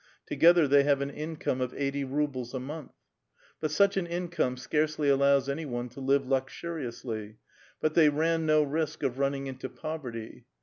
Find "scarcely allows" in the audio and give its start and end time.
4.57-5.47